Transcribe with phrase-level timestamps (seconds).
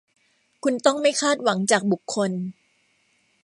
[0.63, 2.31] คุณต้องไม่คาดหวังจากบุคคล